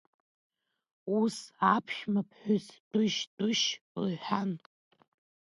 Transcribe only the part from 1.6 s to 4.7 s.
аԥшәма ԥҳәыс дәышь, дәышь лҳәан.